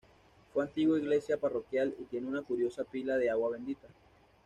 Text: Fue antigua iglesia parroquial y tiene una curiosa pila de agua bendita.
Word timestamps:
Fue 0.51 0.63
antigua 0.63 0.97
iglesia 0.97 1.37
parroquial 1.39 1.93
y 1.99 2.05
tiene 2.05 2.25
una 2.25 2.41
curiosa 2.41 2.83
pila 2.83 3.17
de 3.17 3.29
agua 3.29 3.51
bendita. 3.51 3.87